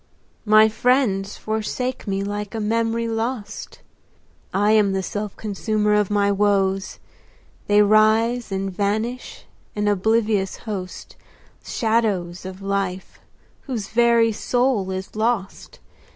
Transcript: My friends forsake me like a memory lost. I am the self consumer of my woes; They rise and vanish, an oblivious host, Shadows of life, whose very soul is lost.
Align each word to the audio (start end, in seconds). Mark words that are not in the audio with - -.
My 0.45 0.67
friends 0.67 1.37
forsake 1.37 2.07
me 2.07 2.23
like 2.23 2.55
a 2.55 2.59
memory 2.59 3.07
lost. 3.07 3.81
I 4.51 4.71
am 4.71 4.93
the 4.93 5.03
self 5.03 5.35
consumer 5.37 5.93
of 5.93 6.09
my 6.09 6.31
woes; 6.31 6.97
They 7.67 7.83
rise 7.83 8.51
and 8.51 8.73
vanish, 8.75 9.45
an 9.75 9.87
oblivious 9.87 10.55
host, 10.65 11.17
Shadows 11.63 12.45
of 12.45 12.63
life, 12.63 13.19
whose 13.67 13.89
very 13.89 14.31
soul 14.31 14.89
is 14.89 15.15
lost. 15.15 15.77